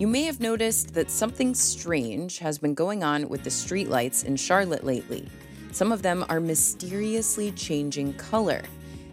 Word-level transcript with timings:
You 0.00 0.06
may 0.06 0.22
have 0.22 0.40
noticed 0.40 0.94
that 0.94 1.10
something 1.10 1.54
strange 1.54 2.38
has 2.38 2.56
been 2.56 2.72
going 2.72 3.04
on 3.04 3.28
with 3.28 3.44
the 3.44 3.50
streetlights 3.50 4.24
in 4.24 4.34
Charlotte 4.34 4.82
lately. 4.82 5.28
Some 5.72 5.92
of 5.92 6.00
them 6.00 6.24
are 6.30 6.40
mysteriously 6.40 7.52
changing 7.52 8.14
color. 8.14 8.62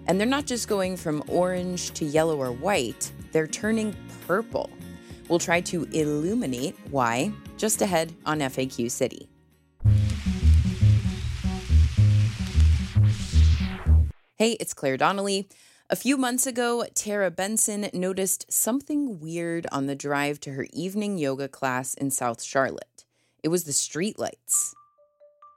And 0.06 0.18
they're 0.18 0.26
not 0.26 0.46
just 0.46 0.70
going 0.70 0.96
from 0.96 1.26
orange 1.28 1.92
to 1.96 2.06
yellow 2.06 2.38
or 2.38 2.54
white, 2.54 3.12
they're 3.34 3.48
turning 3.48 3.98
purple. 4.26 4.70
We'll 5.28 5.40
try 5.40 5.60
to 5.60 5.84
illuminate 5.92 6.78
why 6.90 7.34
just 7.58 7.82
ahead 7.82 8.14
on 8.26 8.40
FAQ 8.40 8.90
City. 8.90 9.28
Hey, 14.38 14.52
it's 14.54 14.74
Claire 14.74 14.96
Donnelly. 14.96 15.50
A 15.90 15.96
few 15.96 16.18
months 16.18 16.46
ago, 16.46 16.86
Tara 16.94 17.32
Benson 17.32 17.90
noticed 17.94 18.52
something 18.52 19.22
weird 19.22 19.66
on 19.72 19.86
the 19.86 19.96
drive 19.96 20.38
to 20.42 20.52
her 20.52 20.68
evening 20.74 21.18
yoga 21.18 21.48
class 21.48 21.94
in 21.94 22.12
South 22.12 22.44
Charlotte. 22.44 23.06
It 23.42 23.48
was 23.48 23.64
the 23.64 23.72
streetlights. 23.72 24.74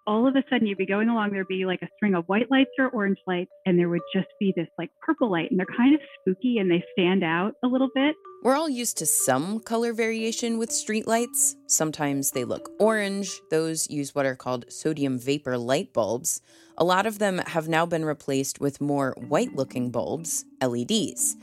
All 0.07 0.27
of 0.27 0.35
a 0.35 0.43
sudden, 0.51 0.67
you'd 0.67 0.79
be 0.79 0.87
going 0.87 1.09
along, 1.09 1.31
there'd 1.31 1.47
be 1.47 1.67
like 1.67 1.83
a 1.83 1.89
string 1.97 2.15
of 2.15 2.25
white 2.27 2.51
lights 2.51 2.71
or 2.79 2.89
orange 2.89 3.19
lights, 3.27 3.51
and 3.67 3.79
there 3.79 3.89
would 3.89 4.01
just 4.15 4.29
be 4.39 4.53
this 4.57 4.69
like 4.79 4.91
purple 5.01 5.31
light, 5.31 5.51
and 5.51 5.59
they're 5.59 5.67
kind 5.77 5.95
of 5.95 6.01
spooky 6.21 6.59
and 6.59 6.71
they 6.71 6.83
stand 6.93 7.23
out 7.23 7.53
a 7.63 7.67
little 7.69 7.91
bit. 7.95 8.15
We're 8.43 8.57
all 8.57 8.71
used 8.71 8.97
to 8.99 9.07
some 9.07 9.61
color 9.61 9.93
variation 9.93 10.57
with 10.57 10.71
streetlights. 10.71 11.57
Sometimes 11.67 12.31
they 12.31 12.45
look 12.45 12.71
orange, 12.79 13.39
those 13.51 13.91
use 13.91 14.15
what 14.15 14.25
are 14.25 14.35
called 14.35 14.65
sodium 14.73 15.19
vapor 15.19 15.59
light 15.59 15.93
bulbs. 15.93 16.41
A 16.79 16.85
lot 16.85 17.05
of 17.05 17.19
them 17.19 17.39
have 17.49 17.69
now 17.69 17.85
been 17.85 18.05
replaced 18.05 18.59
with 18.59 18.81
more 18.81 19.15
white 19.29 19.55
looking 19.55 19.91
bulbs, 19.91 20.47
LEDs. 20.63 21.37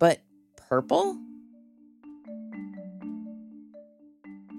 But 0.00 0.22
purple? 0.56 1.16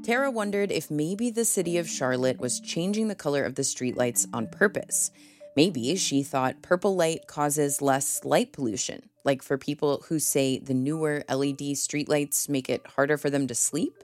Tara 0.03 0.31
wondered 0.31 0.71
if 0.71 0.89
maybe 0.89 1.29
the 1.29 1.45
city 1.45 1.77
of 1.77 1.87
Charlotte 1.87 2.39
was 2.39 2.59
changing 2.59 3.07
the 3.07 3.15
color 3.15 3.43
of 3.43 3.55
the 3.55 3.61
streetlights 3.61 4.27
on 4.33 4.47
purpose. 4.47 5.11
Maybe 5.55 5.95
she 5.95 6.23
thought 6.23 6.63
purple 6.63 6.95
light 6.95 7.27
causes 7.27 7.81
less 7.81 8.23
light 8.23 8.51
pollution, 8.51 9.09
like 9.23 9.43
for 9.43 9.57
people 9.59 10.03
who 10.07 10.17
say 10.17 10.57
the 10.57 10.73
newer 10.73 11.23
LED 11.29 11.75
streetlights 11.77 12.49
make 12.49 12.67
it 12.67 12.85
harder 12.87 13.17
for 13.17 13.29
them 13.29 13.45
to 13.47 13.53
sleep? 13.55 14.03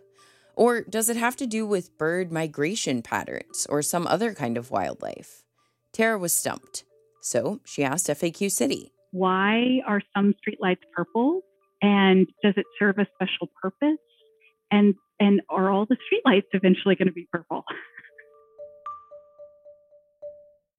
Or 0.55 0.81
does 0.81 1.09
it 1.09 1.17
have 1.17 1.35
to 1.37 1.47
do 1.47 1.65
with 1.65 1.97
bird 1.97 2.31
migration 2.31 3.01
patterns 3.01 3.65
or 3.69 3.81
some 3.81 4.05
other 4.05 4.33
kind 4.33 4.57
of 4.57 4.69
wildlife? 4.69 5.43
Tara 5.93 6.17
was 6.17 6.33
stumped. 6.33 6.83
So 7.21 7.59
she 7.65 7.83
asked 7.83 8.07
FAQ 8.07 8.51
City 8.51 8.91
Why 9.11 9.81
are 9.87 10.01
some 10.15 10.35
streetlights 10.35 10.83
purple? 10.95 11.41
And 11.81 12.27
does 12.43 12.53
it 12.57 12.65
serve 12.77 12.97
a 12.99 13.07
special 13.15 13.49
purpose? 13.61 13.97
And, 14.71 14.95
and 15.19 15.41
are 15.49 15.69
all 15.69 15.85
the 15.85 15.97
streetlights 15.97 16.47
eventually 16.53 16.95
going 16.95 17.07
to 17.07 17.13
be 17.13 17.27
purple? 17.31 17.63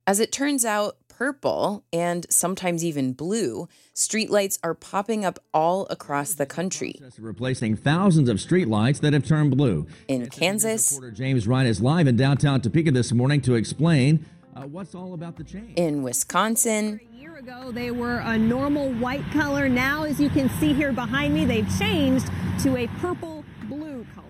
As 0.07 0.21
it 0.21 0.33
turns 0.33 0.65
out, 0.65 0.97
purple 1.09 1.85
and 1.93 2.25
sometimes 2.31 2.83
even 2.85 3.13
blue 3.13 3.69
streetlights 3.95 4.59
are 4.63 4.73
popping 4.73 5.25
up 5.25 5.39
all 5.53 5.87
across 5.91 6.33
the 6.33 6.47
country. 6.47 6.95
Replacing 7.19 7.77
thousands 7.77 8.29
of 8.29 8.39
streetlights 8.39 9.01
that 9.01 9.13
have 9.13 9.27
turned 9.27 9.55
blue. 9.57 9.87
In 10.07 10.29
Kansas, 10.31 10.93
reporter 10.93 11.11
James 11.15 11.47
Wright 11.47 11.67
is 11.67 11.83
live 11.83 12.07
in 12.07 12.17
downtown 12.17 12.61
Topeka 12.61 12.93
this 12.93 13.13
morning 13.13 13.41
to 13.43 13.55
explain 13.55 14.25
uh, 14.57 14.63
what's 14.63 14.95
all 14.95 15.13
about 15.13 15.37
the 15.37 15.45
change. 15.45 15.77
In 15.77 16.03
Wisconsin, 16.03 17.01
a 17.13 17.17
year 17.17 17.37
ago, 17.37 17.71
they 17.71 17.91
were 17.91 18.19
a 18.19 18.39
normal 18.39 18.93
white 18.95 19.29
color. 19.33 19.69
Now, 19.69 20.05
as 20.05 20.19
you 20.19 20.31
can 20.31 20.49
see 20.59 20.73
here 20.73 20.93
behind 20.93 21.35
me, 21.35 21.45
they've 21.45 21.79
changed 21.79 22.31
to 22.63 22.77
a 22.77 22.87
purple 22.99 23.19
blue 23.19 23.27
color. 23.29 23.38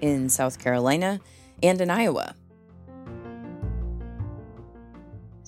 In 0.00 0.28
South 0.28 0.58
Carolina, 0.58 1.20
and 1.62 1.80
in 1.80 1.90
Iowa. 1.90 2.34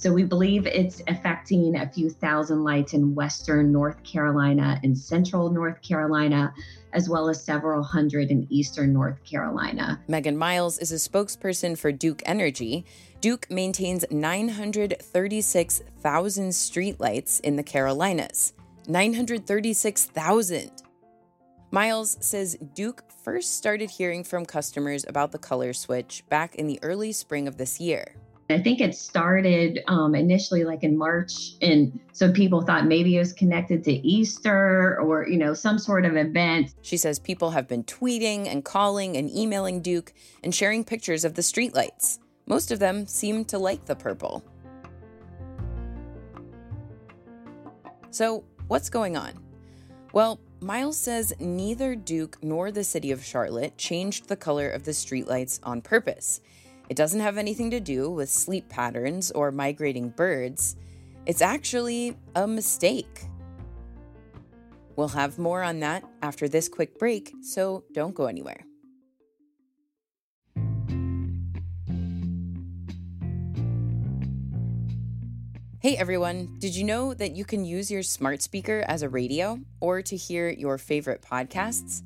So 0.01 0.13
we 0.15 0.25
believe 0.25 0.67
it's 0.67 1.03
affecting 1.09 1.77
a 1.77 1.87
few 1.87 2.09
thousand 2.09 2.65
lights 2.65 2.95
in 2.95 3.15
western 3.15 3.71
North 3.71 4.03
Carolina 4.03 4.81
and 4.83 4.97
central 4.97 5.51
North 5.51 5.83
Carolina, 5.83 6.55
as 6.95 7.11
well 7.11 7.29
as 7.29 7.45
several 7.45 7.83
hundred 7.83 8.31
in 8.31 8.47
eastern 8.49 8.95
North 8.95 9.23
Carolina. 9.25 10.01
Megan 10.09 10.39
Miles 10.39 10.79
is 10.79 10.91
a 10.91 10.95
spokesperson 10.95 11.77
for 11.77 11.93
Duke 11.93 12.23
Energy. 12.25 12.87
Duke 13.21 13.51
maintains 13.51 14.07
936,000 14.11 16.49
streetlights 16.49 17.41
in 17.41 17.57
the 17.57 17.63
Carolinas. 17.63 18.55
936,000. 18.89 20.71
Miles 21.71 22.17
says 22.23 22.57
Duke 22.73 23.05
first 23.23 23.57
started 23.57 23.91
hearing 23.91 24.25
from 24.25 24.47
customers 24.47 25.05
about 25.07 25.33
the 25.33 25.39
color 25.39 25.73
switch 25.73 26.25
back 26.29 26.55
in 26.55 26.67
the 26.67 26.79
early 26.83 27.13
spring 27.13 27.47
of 27.47 27.57
this 27.57 27.81
year. 27.81 28.15
I 28.49 28.59
think 28.59 28.81
it 28.81 28.97
started 28.97 29.81
um, 29.87 30.15
initially 30.15 30.65
like 30.65 30.83
in 30.83 30.99
March, 30.99 31.53
and 31.63 32.01
so 32.13 32.33
people 32.33 32.63
thought 32.63 32.87
maybe 32.87 33.15
it 33.15 33.21
was 33.21 33.33
connected 33.33 33.85
to 33.85 33.93
Easter 33.93 35.01
or 35.01 35.29
you 35.29 35.39
know 35.39 35.55
some 35.55 35.79
sort 35.79 36.05
of 36.05 36.17
event. 36.17 36.75
She 36.83 36.97
says 36.97 37.21
people 37.21 37.51
have 37.51 37.69
been 37.69 37.85
tweeting 37.85 38.49
and 38.49 38.65
calling 38.65 39.17
and 39.17 39.31
emailing 39.31 39.83
Duke 39.83 40.13
and 40.43 40.53
sharing 40.53 40.85
pictures 40.85 41.25
of 41.25 41.35
the 41.35 41.43
streetlights. 41.43 42.19
Most 42.47 42.73
of 42.73 42.81
them 42.81 43.07
seem 43.07 43.45
to 43.47 43.59
like 43.59 43.85
the 43.85 43.95
purple. 43.95 44.43
So, 48.11 48.43
what's 48.67 48.91
going 48.91 49.17
on? 49.17 49.35
Well, 50.13 50.41
Miles 50.63 50.99
says 50.99 51.33
neither 51.41 51.95
Duke 51.95 52.37
nor 52.43 52.71
the 52.71 52.85
city 52.85 53.13
of 53.13 53.25
Charlotte 53.25 53.79
changed 53.79 54.29
the 54.29 54.37
color 54.37 54.69
of 54.69 54.85
the 54.85 54.91
streetlights 54.91 55.59
on 55.63 55.81
purpose. 55.81 56.43
It 56.91 56.97
doesn't 56.97 57.21
have 57.21 57.39
anything 57.39 57.71
to 57.71 57.81
do 57.81 58.11
with 58.11 58.29
sleep 58.29 58.69
patterns 58.69 59.31
or 59.31 59.51
migrating 59.53 60.11
birds. 60.11 60.77
It's 61.25 61.41
actually 61.41 62.19
a 62.35 62.47
mistake. 62.47 63.25
We'll 64.97 65.09
have 65.09 65.39
more 65.39 65.63
on 65.63 65.81
that 65.81 66.05
after 66.21 66.47
this 66.47 66.69
quick 66.69 66.99
break, 66.99 67.33
so 67.41 67.85
don't 67.93 68.15
go 68.15 68.27
anywhere. 68.27 68.67
Hey 75.83 75.97
everyone, 75.97 76.57
did 76.59 76.77
you 76.77 76.85
know 76.85 77.15
that 77.15 77.35
you 77.35 77.47
can 77.47 77.65
use 77.65 77.91
your 77.91 78.03
smart 78.03 78.43
speaker 78.43 78.85
as 78.87 79.01
a 79.01 79.09
radio 79.09 79.59
or 79.81 80.03
to 80.03 80.15
hear 80.15 80.51
your 80.51 80.77
favorite 80.77 81.23
podcasts? 81.23 82.03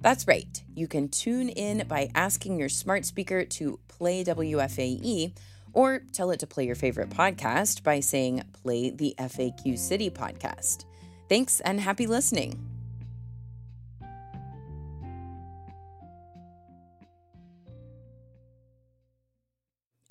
That's 0.00 0.28
right, 0.28 0.62
you 0.76 0.86
can 0.86 1.08
tune 1.08 1.48
in 1.48 1.88
by 1.88 2.08
asking 2.14 2.60
your 2.60 2.68
smart 2.68 3.04
speaker 3.04 3.44
to 3.44 3.80
play 3.88 4.22
WFAE 4.22 5.32
or 5.72 6.02
tell 6.12 6.30
it 6.30 6.38
to 6.38 6.46
play 6.46 6.66
your 6.66 6.76
favorite 6.76 7.10
podcast 7.10 7.82
by 7.82 7.98
saying, 7.98 8.44
play 8.52 8.90
the 8.90 9.16
FAQ 9.18 9.76
City 9.76 10.08
podcast. 10.08 10.84
Thanks 11.28 11.58
and 11.58 11.80
happy 11.80 12.06
listening. 12.06 12.64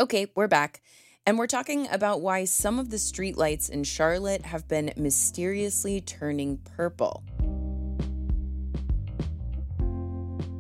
Okay, 0.01 0.27
we're 0.35 0.49
back. 0.49 0.81
And 1.27 1.39
we're 1.39 1.47
talking 1.47 1.87
about 1.89 2.21
why 2.21 2.45
some 2.45 2.77
of 2.77 2.91
the 2.91 2.97
streetlights 2.97 3.71
in 3.71 3.83
Charlotte 3.83 4.43
have 4.45 4.67
been 4.67 4.93
mysteriously 4.95 5.99
turning 5.99 6.59
purple. 6.75 7.23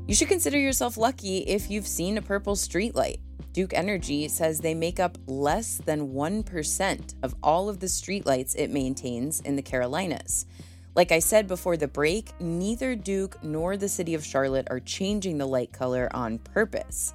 You 0.07 0.15
should 0.15 0.27
consider 0.27 0.57
yourself 0.57 0.97
lucky 0.97 1.39
if 1.39 1.69
you've 1.69 1.85
seen 1.85 2.17
a 2.17 2.21
purple 2.23 2.55
streetlight. 2.55 3.19
Duke 3.53 3.75
Energy 3.75 4.27
says 4.27 4.59
they 4.59 4.73
make 4.73 4.99
up 4.99 5.19
less 5.27 5.77
than 5.77 6.13
1% 6.13 7.15
of 7.21 7.35
all 7.43 7.69
of 7.69 7.79
the 7.79 7.85
streetlights 7.85 8.55
it 8.57 8.71
maintains 8.71 9.41
in 9.41 9.55
the 9.55 9.61
Carolinas. 9.61 10.47
Like 10.95 11.11
I 11.11 11.19
said 11.19 11.47
before 11.47 11.77
the 11.77 11.87
break, 11.87 12.31
neither 12.39 12.95
Duke 12.95 13.37
nor 13.43 13.77
the 13.77 13.87
city 13.87 14.15
of 14.15 14.25
Charlotte 14.25 14.67
are 14.71 14.79
changing 14.79 15.37
the 15.37 15.45
light 15.45 15.71
color 15.71 16.09
on 16.11 16.39
purpose. 16.39 17.13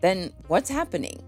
Then 0.00 0.32
what's 0.48 0.68
happening? 0.68 1.22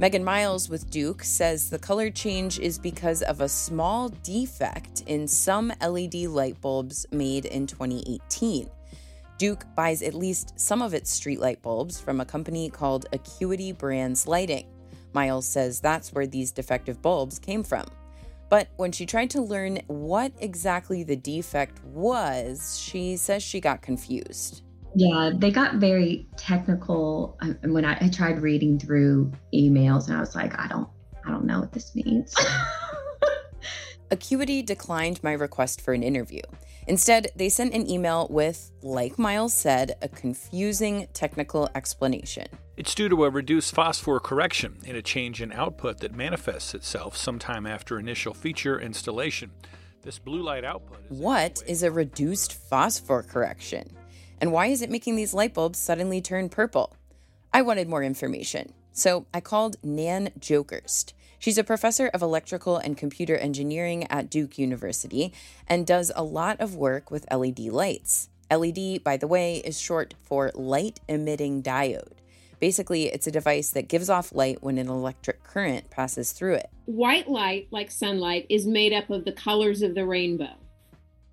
Megan 0.00 0.22
Miles 0.22 0.68
with 0.68 0.90
Duke 0.90 1.24
says 1.24 1.70
the 1.70 1.78
color 1.78 2.08
change 2.08 2.60
is 2.60 2.78
because 2.78 3.20
of 3.22 3.40
a 3.40 3.48
small 3.48 4.10
defect 4.22 5.02
in 5.08 5.26
some 5.26 5.72
LED 5.84 6.14
light 6.26 6.60
bulbs 6.60 7.04
made 7.10 7.46
in 7.46 7.66
2018. 7.66 8.70
Duke 9.38 9.64
buys 9.74 10.02
at 10.02 10.14
least 10.14 10.52
some 10.58 10.82
of 10.82 10.94
its 10.94 11.18
streetlight 11.18 11.60
bulbs 11.62 12.00
from 12.00 12.20
a 12.20 12.24
company 12.24 12.70
called 12.70 13.06
Acuity 13.12 13.72
Brands 13.72 14.28
Lighting. 14.28 14.68
Miles 15.14 15.48
says 15.48 15.80
that's 15.80 16.12
where 16.12 16.28
these 16.28 16.52
defective 16.52 17.02
bulbs 17.02 17.40
came 17.40 17.64
from. 17.64 17.88
But 18.50 18.68
when 18.76 18.92
she 18.92 19.04
tried 19.04 19.30
to 19.30 19.42
learn 19.42 19.80
what 19.88 20.30
exactly 20.38 21.02
the 21.02 21.16
defect 21.16 21.82
was, 21.82 22.78
she 22.78 23.16
says 23.16 23.42
she 23.42 23.60
got 23.60 23.82
confused. 23.82 24.62
Yeah, 24.98 25.30
they 25.32 25.52
got 25.52 25.76
very 25.76 26.26
technical. 26.36 27.38
Um, 27.40 27.56
and 27.62 27.72
when 27.72 27.84
I, 27.84 27.96
I 28.00 28.08
tried 28.08 28.42
reading 28.42 28.80
through 28.80 29.30
emails, 29.54 30.08
and 30.08 30.16
I 30.16 30.18
was 30.18 30.34
like, 30.34 30.58
I 30.58 30.66
don't, 30.66 30.88
I 31.24 31.30
don't 31.30 31.44
know 31.44 31.60
what 31.60 31.70
this 31.70 31.94
means. 31.94 32.34
Acuity 34.10 34.60
declined 34.60 35.22
my 35.22 35.34
request 35.34 35.82
for 35.82 35.94
an 35.94 36.02
interview. 36.02 36.42
Instead, 36.88 37.28
they 37.36 37.48
sent 37.48 37.74
an 37.74 37.88
email 37.88 38.26
with, 38.28 38.72
like 38.82 39.20
Miles 39.20 39.54
said, 39.54 39.94
a 40.02 40.08
confusing 40.08 41.06
technical 41.12 41.68
explanation. 41.76 42.48
It's 42.76 42.92
due 42.92 43.08
to 43.08 43.24
a 43.24 43.30
reduced 43.30 43.72
phosphor 43.72 44.18
correction 44.18 44.78
and 44.84 44.96
a 44.96 45.02
change 45.02 45.40
in 45.40 45.52
output 45.52 46.00
that 46.00 46.16
manifests 46.16 46.74
itself 46.74 47.16
sometime 47.16 47.68
after 47.68 48.00
initial 48.00 48.34
feature 48.34 48.80
installation. 48.80 49.52
This 50.02 50.18
blue 50.18 50.42
light 50.42 50.64
output. 50.64 50.98
Is 51.08 51.18
what 51.18 51.62
is 51.68 51.84
a 51.84 51.90
reduced 51.92 52.54
phosphor 52.54 53.22
correction? 53.22 53.96
And 54.40 54.52
why 54.52 54.66
is 54.66 54.82
it 54.82 54.90
making 54.90 55.16
these 55.16 55.34
light 55.34 55.54
bulbs 55.54 55.78
suddenly 55.78 56.20
turn 56.20 56.48
purple? 56.48 56.94
I 57.52 57.62
wanted 57.62 57.88
more 57.88 58.02
information, 58.02 58.72
so 58.92 59.26
I 59.34 59.40
called 59.40 59.76
Nan 59.82 60.30
Jokerst. 60.38 61.12
She's 61.38 61.58
a 61.58 61.64
professor 61.64 62.08
of 62.08 62.22
electrical 62.22 62.76
and 62.76 62.96
computer 62.96 63.36
engineering 63.36 64.06
at 64.10 64.30
Duke 64.30 64.58
University 64.58 65.32
and 65.66 65.86
does 65.86 66.10
a 66.14 66.24
lot 66.24 66.60
of 66.60 66.74
work 66.74 67.10
with 67.10 67.26
LED 67.32 67.60
lights. 67.60 68.28
LED, 68.50 69.04
by 69.04 69.16
the 69.16 69.26
way, 69.26 69.56
is 69.58 69.80
short 69.80 70.14
for 70.22 70.50
light 70.54 71.00
emitting 71.08 71.62
diode. 71.62 72.12
Basically, 72.60 73.04
it's 73.04 73.26
a 73.26 73.32
device 73.32 73.70
that 73.70 73.88
gives 73.88 74.10
off 74.10 74.34
light 74.34 74.62
when 74.62 74.78
an 74.78 74.88
electric 74.88 75.44
current 75.44 75.90
passes 75.90 76.32
through 76.32 76.54
it. 76.54 76.70
White 76.86 77.28
light, 77.28 77.68
like 77.70 77.90
sunlight, 77.90 78.46
is 78.48 78.66
made 78.66 78.92
up 78.92 79.10
of 79.10 79.24
the 79.24 79.32
colors 79.32 79.82
of 79.82 79.94
the 79.94 80.04
rainbow. 80.04 80.54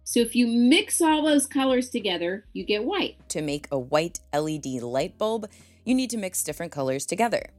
So 0.07 0.19
if 0.19 0.35
you 0.35 0.45
mix 0.45 1.01
all 1.01 1.23
those 1.23 1.47
colors 1.47 1.89
together, 1.89 2.45
you 2.53 2.63
get 2.63 2.85
white. 2.85 3.17
To 3.29 3.41
make 3.41 3.67
a 3.71 3.79
white 3.79 4.19
LED 4.31 4.67
light 4.83 5.17
bulb, 5.17 5.49
you 5.83 5.95
need 5.95 6.11
to 6.11 6.17
mix 6.17 6.43
different 6.43 6.71
colors 6.71 7.07
together. 7.07 7.49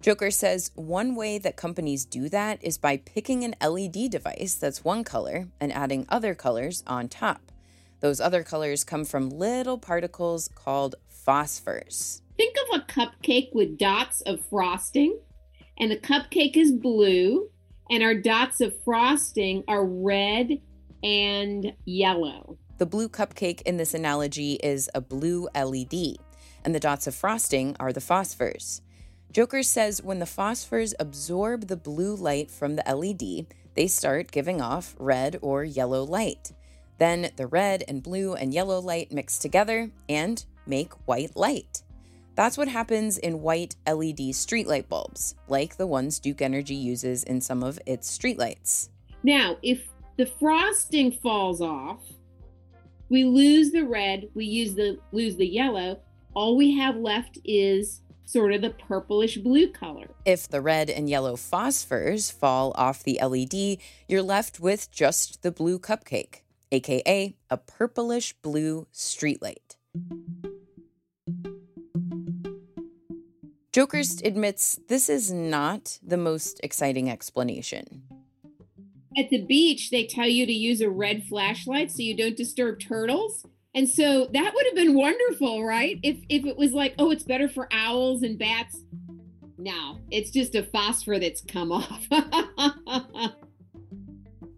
Jokerst 0.00 0.34
says 0.34 0.70
one 0.76 1.16
way 1.16 1.38
that 1.38 1.56
companies 1.56 2.04
do 2.04 2.28
that 2.28 2.62
is 2.62 2.78
by 2.78 2.98
picking 2.98 3.42
an 3.42 3.56
LED 3.60 4.08
device 4.08 4.54
that's 4.54 4.84
one 4.84 5.02
color 5.02 5.48
and 5.60 5.72
adding 5.72 6.06
other 6.08 6.32
colors 6.36 6.84
on 6.86 7.08
top. 7.08 7.50
Those 7.98 8.20
other 8.20 8.44
colors 8.44 8.84
come 8.84 9.04
from 9.04 9.28
little 9.28 9.76
particles 9.76 10.48
called 10.54 10.94
phosphors. 11.26 12.20
Think 12.36 12.54
of 12.68 12.80
a 12.80 12.84
cupcake 12.84 13.52
with 13.52 13.78
dots 13.78 14.20
of 14.20 14.46
frosting, 14.48 15.18
and 15.76 15.90
the 15.90 15.96
cupcake 15.96 16.56
is 16.56 16.70
blue, 16.70 17.50
and 17.90 18.04
our 18.04 18.14
dots 18.14 18.60
of 18.60 18.80
frosting 18.84 19.64
are 19.66 19.84
red 19.84 20.60
and 21.06 21.72
yellow. 21.84 22.58
The 22.78 22.86
blue 22.86 23.08
cupcake 23.08 23.62
in 23.62 23.76
this 23.76 23.94
analogy 23.94 24.54
is 24.54 24.90
a 24.92 25.00
blue 25.00 25.48
LED, 25.54 26.16
and 26.64 26.74
the 26.74 26.80
dots 26.80 27.06
of 27.06 27.14
frosting 27.14 27.76
are 27.78 27.92
the 27.92 28.00
phosphors. 28.00 28.80
Jokerst 29.32 29.66
says 29.66 30.02
when 30.02 30.18
the 30.18 30.26
phosphors 30.26 30.94
absorb 30.98 31.68
the 31.68 31.76
blue 31.76 32.16
light 32.16 32.50
from 32.50 32.74
the 32.74 32.82
LED, 32.92 33.46
they 33.74 33.86
start 33.86 34.32
giving 34.32 34.60
off 34.60 34.96
red 34.98 35.38
or 35.42 35.62
yellow 35.62 36.02
light. 36.02 36.52
Then 36.98 37.30
the 37.36 37.46
red 37.46 37.84
and 37.86 38.02
blue 38.02 38.34
and 38.34 38.52
yellow 38.52 38.80
light 38.80 39.12
mix 39.12 39.38
together 39.38 39.92
and 40.08 40.44
make 40.66 40.92
white 41.06 41.36
light. 41.36 41.82
That's 42.34 42.58
what 42.58 42.68
happens 42.68 43.16
in 43.16 43.42
white 43.42 43.76
LED 43.86 44.34
streetlight 44.34 44.88
bulbs, 44.88 45.36
like 45.46 45.76
the 45.76 45.86
ones 45.86 46.18
Duke 46.18 46.42
Energy 46.42 46.74
uses 46.74 47.22
in 47.22 47.40
some 47.40 47.62
of 47.62 47.78
its 47.86 48.18
streetlights. 48.18 48.88
Now, 49.22 49.56
if 49.62 49.86
the 50.16 50.26
frosting 50.26 51.12
falls 51.12 51.60
off, 51.60 52.00
we 53.08 53.24
lose 53.24 53.70
the 53.70 53.84
red, 53.84 54.28
we 54.34 54.44
use 54.44 54.74
the 54.74 54.98
lose 55.12 55.36
the 55.36 55.46
yellow, 55.46 56.00
all 56.34 56.56
we 56.56 56.76
have 56.76 56.96
left 56.96 57.38
is 57.44 58.00
sort 58.24 58.52
of 58.52 58.60
the 58.60 58.70
purplish 58.70 59.36
blue 59.38 59.70
color. 59.70 60.08
If 60.24 60.48
the 60.48 60.60
red 60.60 60.90
and 60.90 61.08
yellow 61.08 61.36
phosphors 61.36 62.32
fall 62.32 62.72
off 62.76 63.04
the 63.04 63.20
LED, 63.22 63.78
you're 64.08 64.22
left 64.22 64.58
with 64.58 64.90
just 64.90 65.42
the 65.42 65.52
blue 65.52 65.78
cupcake, 65.78 66.40
aka 66.72 67.36
a 67.50 67.56
purplish 67.56 68.32
blue 68.42 68.86
streetlight. 68.92 69.76
Jokerst 73.72 74.24
admits 74.24 74.80
this 74.88 75.10
is 75.10 75.30
not 75.30 75.98
the 76.02 76.16
most 76.16 76.58
exciting 76.64 77.10
explanation. 77.10 78.02
At 79.18 79.30
the 79.30 79.42
beach, 79.42 79.90
they 79.90 80.04
tell 80.04 80.28
you 80.28 80.44
to 80.46 80.52
use 80.52 80.80
a 80.80 80.90
red 80.90 81.24
flashlight 81.24 81.90
so 81.90 82.02
you 82.02 82.16
don't 82.16 82.36
disturb 82.36 82.80
turtles. 82.80 83.46
And 83.74 83.88
so 83.88 84.26
that 84.32 84.54
would 84.54 84.66
have 84.66 84.74
been 84.74 84.94
wonderful, 84.94 85.64
right? 85.64 85.98
If 86.02 86.18
if 86.28 86.44
it 86.44 86.56
was 86.56 86.72
like, 86.72 86.94
oh, 86.98 87.10
it's 87.10 87.24
better 87.24 87.48
for 87.48 87.68
owls 87.72 88.22
and 88.22 88.38
bats. 88.38 88.80
No, 89.58 89.98
it's 90.10 90.30
just 90.30 90.54
a 90.54 90.62
phosphor 90.62 91.18
that's 91.18 91.40
come 91.40 91.72
off. 91.72 92.06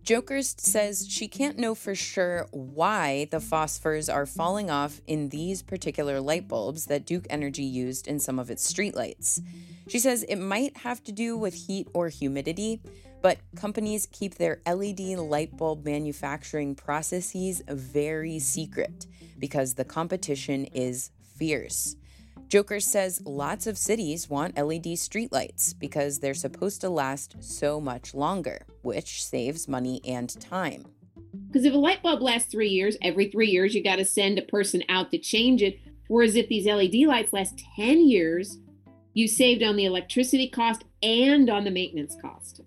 Jokerst 0.09 0.61
says 0.61 1.07
she 1.07 1.29
can't 1.29 1.59
know 1.59 1.75
for 1.75 1.95
sure 1.95 2.47
why 2.51 3.29
the 3.31 3.39
phosphors 3.39 4.13
are 4.13 4.25
falling 4.25 4.71
off 4.71 5.03
in 5.07 5.29
these 5.29 5.63
particular 5.63 6.19
light 6.19 6.49
bulbs 6.49 6.87
that 6.87 7.05
Duke 7.05 7.27
Energy 7.29 7.63
used 7.63 8.09
in 8.09 8.19
some 8.19 8.39
of 8.39 8.51
its 8.51 8.73
streetlights. 8.73 9.43
She 9.87 9.99
says 9.99 10.23
it 10.23 10.37
might 10.37 10.79
have 10.79 11.05
to 11.05 11.13
do 11.13 11.37
with 11.37 11.53
heat 11.53 11.89
or 11.93 12.09
humidity, 12.09 12.81
but 13.21 13.39
companies 13.57 14.07
keep 14.13 14.35
their 14.35 14.61
LED 14.67 15.01
light 15.19 15.57
bulb 15.57 15.85
manufacturing 15.85 16.75
processes 16.75 17.63
very 17.69 18.39
secret 18.39 19.07
because 19.39 19.75
the 19.75 19.85
competition 19.85 20.65
is 20.67 21.11
fierce. 21.37 21.97
Jokerst 22.49 22.85
says 22.85 23.21
lots 23.27 23.67
of 23.67 23.77
cities 23.77 24.31
want 24.31 24.57
LED 24.57 24.97
streetlights 24.97 25.79
because 25.79 26.19
they're 26.19 26.33
supposed 26.33 26.81
to 26.81 26.89
last 26.89 27.37
so 27.41 27.79
much 27.79 28.15
longer, 28.15 28.65
which 28.81 29.23
saves 29.23 29.69
money 29.69 30.01
and 30.07 30.31
time. 30.41 30.87
Because 31.47 31.67
if 31.67 31.75
a 31.75 31.79
light 31.79 32.03
bulb 32.03 32.23
lasts 32.23 32.51
three 32.51 32.71
years, 32.71 32.97
every 33.03 33.31
three 33.31 33.49
years 33.49 33.75
you 33.75 33.85
got 33.85 33.97
to 33.97 34.05
send 34.05 34.39
a 34.39 34.43
person 34.43 34.83
out 34.89 35.11
to 35.11 35.19
change 35.19 35.63
it. 35.63 35.79
Whereas 36.09 36.37
if 36.37 36.49
these 36.49 36.67
LED 36.67 37.07
lights 37.07 37.35
last 37.35 37.61
10 37.77 38.09
years, 38.09 38.57
you 39.13 39.29
saved 39.29 39.63
on 39.63 39.77
the 39.77 39.85
electricity 39.85 40.49
cost 40.49 40.85
and 41.03 41.51
on 41.51 41.65
the 41.65 41.71
maintenance 41.71 42.17
cost. 42.23 42.63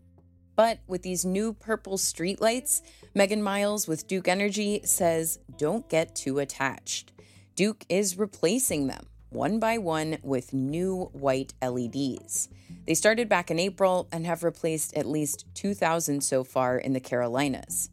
But 0.61 0.81
with 0.85 1.01
these 1.01 1.25
new 1.25 1.53
purple 1.53 1.97
streetlights, 1.97 2.83
Megan 3.15 3.41
Miles 3.41 3.87
with 3.87 4.05
Duke 4.05 4.27
Energy 4.27 4.81
says 4.83 5.39
don't 5.57 5.89
get 5.89 6.15
too 6.15 6.37
attached. 6.37 7.11
Duke 7.55 7.83
is 7.89 8.19
replacing 8.19 8.85
them 8.85 9.07
one 9.31 9.57
by 9.57 9.79
one 9.79 10.19
with 10.21 10.53
new 10.53 11.09
white 11.13 11.55
LEDs. 11.63 12.47
They 12.85 12.93
started 12.93 13.27
back 13.27 13.49
in 13.49 13.57
April 13.57 14.07
and 14.11 14.27
have 14.27 14.43
replaced 14.43 14.95
at 14.95 15.07
least 15.07 15.45
2,000 15.55 16.21
so 16.21 16.43
far 16.43 16.77
in 16.77 16.93
the 16.93 16.99
Carolinas. 16.99 17.89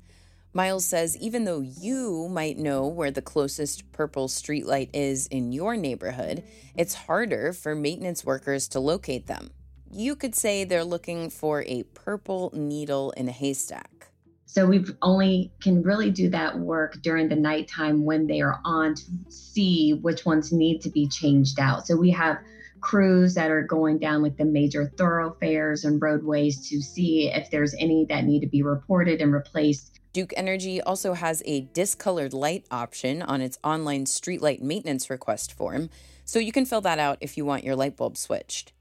Miles 0.52 0.84
says 0.84 1.16
even 1.16 1.44
though 1.44 1.60
you 1.62 2.28
might 2.28 2.58
know 2.58 2.86
where 2.86 3.10
the 3.10 3.22
closest 3.22 3.90
purple 3.92 4.28
streetlight 4.28 4.90
is 4.92 5.26
in 5.28 5.52
your 5.52 5.74
neighborhood, 5.74 6.44
it's 6.76 6.92
harder 6.92 7.54
for 7.54 7.74
maintenance 7.74 8.26
workers 8.26 8.68
to 8.68 8.78
locate 8.78 9.26
them 9.26 9.52
you 9.90 10.16
could 10.16 10.34
say 10.34 10.64
they're 10.64 10.84
looking 10.84 11.30
for 11.30 11.62
a 11.66 11.82
purple 11.94 12.50
needle 12.54 13.10
in 13.12 13.28
a 13.28 13.32
haystack. 13.32 14.08
So 14.46 14.66
we 14.66 14.84
only 15.02 15.52
can 15.60 15.82
really 15.82 16.10
do 16.10 16.30
that 16.30 16.58
work 16.58 17.02
during 17.02 17.28
the 17.28 17.36
nighttime 17.36 18.04
when 18.04 18.26
they 18.26 18.40
are 18.40 18.60
on 18.64 18.94
to 18.94 19.02
see 19.28 19.92
which 19.92 20.24
ones 20.24 20.52
need 20.52 20.80
to 20.80 20.90
be 20.90 21.06
changed 21.06 21.60
out. 21.60 21.86
So 21.86 21.96
we 21.96 22.10
have 22.12 22.38
crews 22.80 23.34
that 23.34 23.50
are 23.50 23.62
going 23.62 23.98
down 23.98 24.22
like 24.22 24.36
the 24.36 24.44
major 24.44 24.92
thoroughfares 24.96 25.84
and 25.84 26.00
roadways 26.00 26.68
to 26.70 26.80
see 26.80 27.28
if 27.28 27.50
there's 27.50 27.74
any 27.78 28.06
that 28.06 28.24
need 28.24 28.40
to 28.40 28.46
be 28.46 28.62
reported 28.62 29.20
and 29.20 29.32
replaced. 29.32 30.00
Duke 30.12 30.32
Energy 30.36 30.80
also 30.80 31.12
has 31.12 31.42
a 31.44 31.62
discolored 31.74 32.32
light 32.32 32.64
option 32.70 33.20
on 33.20 33.40
its 33.40 33.58
online 33.62 34.04
streetlight 34.04 34.60
maintenance 34.62 35.10
request 35.10 35.52
form, 35.52 35.90
so 36.24 36.38
you 36.38 36.52
can 36.52 36.64
fill 36.64 36.80
that 36.80 36.98
out 36.98 37.18
if 37.20 37.36
you 37.36 37.44
want 37.44 37.64
your 37.64 37.76
light 37.76 37.96
bulb 37.96 38.16
switched. 38.16 38.72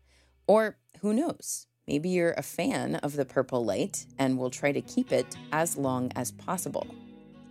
Or 0.48 0.78
who 1.01 1.13
knows? 1.13 1.68
Maybe 1.88 2.10
you're 2.10 2.34
a 2.34 2.44
fan 2.44 2.96
of 2.96 3.16
the 3.16 3.25
purple 3.25 3.63
light 3.63 4.06
and 4.20 4.38
will 4.38 4.50
try 4.50 4.72
to 4.72 4.82
keep 4.82 5.12
it 5.12 5.38
as 5.51 5.77
long 5.77 6.12
as 6.16 6.32
possible. 6.32 6.88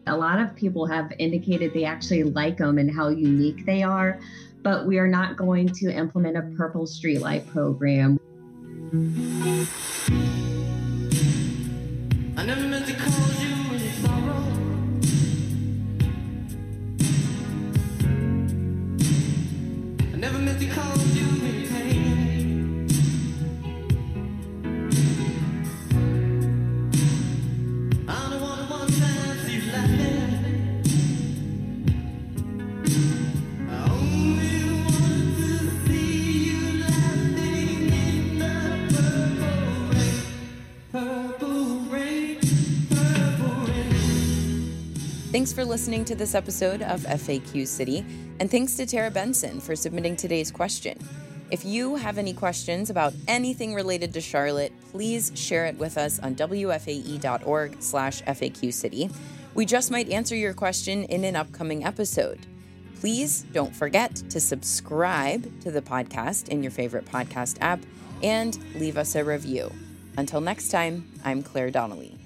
A 0.07 0.17
lot 0.17 0.39
of 0.39 0.55
people 0.55 0.87
have 0.87 1.13
indicated 1.19 1.73
they 1.73 1.85
actually 1.85 2.23
like 2.23 2.59
them 2.59 2.79
and 2.79 2.95
how 2.95 3.09
unique 3.09 3.65
they 3.67 3.83
are, 3.83 4.21
but 4.63 4.87
we 4.87 4.99
are 4.99 5.09
not 5.09 5.37
going 5.37 5.69
to 5.69 5.91
implement 5.91 6.37
a 6.37 6.43
purple 6.57 6.87
streetlight 6.87 7.47
program. 7.49 8.21
I 12.37 12.45
never 12.45 12.69
meant 12.69 12.87
to 20.59 20.67
call 20.67 20.96
Thanks 45.47 45.55
for 45.55 45.65
listening 45.65 46.05
to 46.07 46.17
this 46.17 46.35
episode 46.35 46.83
of 46.83 47.03
FAQ 47.03 47.69
City, 47.69 48.05
and 48.41 48.51
thanks 48.51 48.75
to 48.79 48.85
Tara 48.85 49.13
Benson 49.13 49.61
for 49.61 49.77
submitting 49.77 50.17
today's 50.17 50.51
question. 50.51 50.99
If 51.53 51.65
you 51.65 51.95
have 51.95 52.19
any 52.19 52.33
questions 52.33 52.91
about 52.91 53.15
anything 53.29 53.73
related 53.73 54.13
to 54.15 54.21
Charlotte, 54.21 54.73
please 54.91 55.31
share 55.37 55.67
it 55.67 55.79
with 55.79 55.99
us 55.99 56.19
on 56.19 56.35
wfae.org 56.35 57.77
slash 57.81 58.23
faqcity. 58.25 59.15
We 59.55 59.67
just 59.67 59.93
might 59.93 60.11
answer 60.11 60.35
your 60.35 60.53
question 60.53 61.05
in 61.05 61.23
an 61.23 61.37
upcoming 61.37 61.85
episode. 61.85 62.45
Please 62.99 63.45
don't 63.53 63.73
forget 63.73 64.17
to 64.17 64.41
subscribe 64.41 65.61
to 65.61 65.71
the 65.71 65.81
podcast 65.81 66.49
in 66.49 66.65
your 66.65 66.73
favorite 66.73 67.05
podcast 67.05 67.59
app 67.61 67.79
and 68.21 68.59
leave 68.75 68.99
us 68.99 69.15
a 69.15 69.23
review. 69.23 69.71
Until 70.17 70.41
next 70.41 70.71
time, 70.71 71.09
I'm 71.25 71.45
Claire 71.45 71.71
Donnelly. 71.71 72.26